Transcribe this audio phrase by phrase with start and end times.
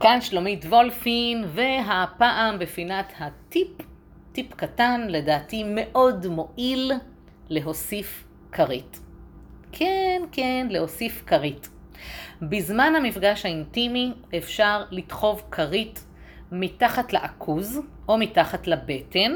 [0.00, 3.68] כאן שלומית וולפין, והפעם בפינת הטיפ,
[4.32, 6.92] טיפ קטן, לדעתי מאוד מועיל,
[7.48, 9.00] להוסיף כרית.
[9.72, 11.68] כן, כן, להוסיף כרית.
[12.42, 16.04] בזמן המפגש האינטימי אפשר לדחוב כרית
[16.52, 19.32] מתחת לעכוז או מתחת לבטן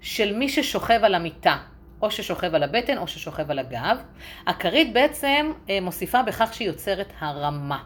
[0.00, 1.56] של מי ששוכב על המיטה,
[2.02, 3.98] או ששוכב על הבטן או ששוכב על הגב.
[4.46, 7.82] הכרית בעצם אה, מוסיפה בכך שהיא יוצרת הרמה.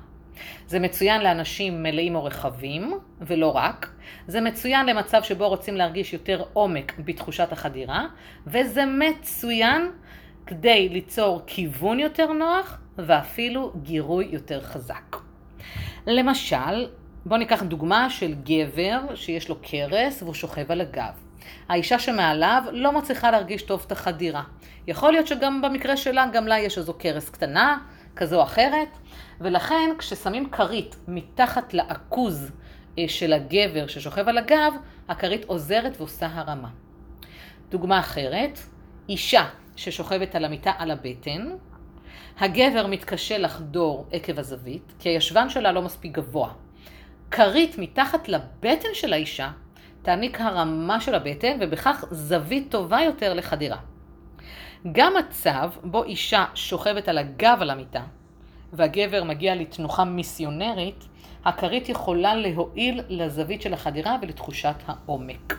[0.67, 3.91] זה מצוין לאנשים מלאים או רחבים, ולא רק.
[4.27, 8.07] זה מצוין למצב שבו רוצים להרגיש יותר עומק בתחושת החדירה,
[8.47, 9.91] וזה מצוין
[10.47, 15.17] כדי ליצור כיוון יותר נוח ואפילו גירוי יותר חזק.
[16.07, 16.87] למשל,
[17.25, 21.13] בואו ניקח דוגמה של גבר שיש לו קרס והוא שוכב על הגב.
[21.69, 24.43] האישה שמעליו לא מצליחה להרגיש טוב את החדירה.
[24.87, 27.79] יכול להיות שגם במקרה שלה, גם לה יש איזו קרס קטנה,
[28.17, 28.89] כזו או אחרת,
[29.41, 32.53] ולכן כששמים כרית מתחת לעכוז
[32.99, 34.75] אה, של הגבר ששוכב על הגב,
[35.09, 36.69] הכרית עוזרת ועושה הרמה.
[37.69, 38.59] דוגמה אחרת,
[39.09, 39.45] אישה
[39.77, 41.49] ששוכבת על המיטה על הבטן,
[42.39, 46.53] הגבר מתקשה לחדור עקב הזווית, כי הישבן שלה לא מספיק גבוה.
[47.31, 49.51] כרית מתחת לבטן של האישה
[50.03, 53.77] תעניק הרמה של הבטן ובכך זווית טובה יותר לחדירה.
[54.93, 58.03] גם מצב בו אישה שוכבת על הגב על המיטה
[58.73, 61.05] והגבר מגיע לתנוחה מיסיונרית,
[61.45, 65.59] הכרית יכולה להועיל לזווית של החדירה ולתחושת העומק.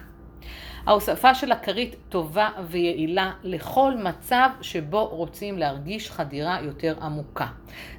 [0.86, 7.48] ההוספה של הכרית טובה ויעילה לכל מצב שבו רוצים להרגיש חדירה יותר עמוקה.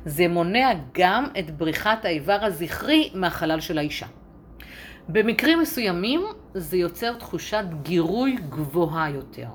[0.05, 4.06] זה מונע גם את בריחת האיבר הזכרי מהחלל של האישה.
[5.08, 6.20] במקרים מסוימים
[6.55, 9.48] זה יוצר תחושת גירוי גבוהה יותר.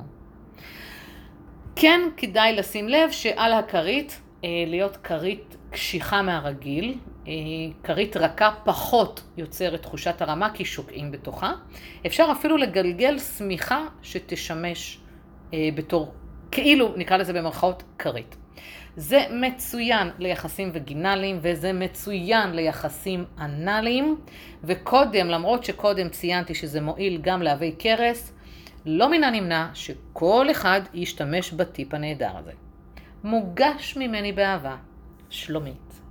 [1.83, 7.31] כן כדאי לשים לב שעל הכרית אה, להיות כרית קשיחה מהרגיל, אה,
[7.83, 11.51] כרית רכה פחות יוצרת תחושת הרמה כי שוקעים בתוכה.
[12.05, 14.99] אפשר אפילו לגלגל שמיכה שתשמש
[15.53, 16.13] אה, בתור,
[16.51, 18.35] כאילו נקרא לזה במרכאות כרית.
[18.95, 24.17] זה מצוין ליחסים וגינליים וזה מצוין ליחסים אנאליים
[24.63, 28.33] וקודם, למרות שקודם ציינתי שזה מועיל גם להווי קרס,
[28.85, 32.51] לא מן הנמנע שכל אחד ישתמש בטיפ הנהדר הזה.
[33.23, 34.75] מוגש ממני באהבה,
[35.29, 36.01] שלומית.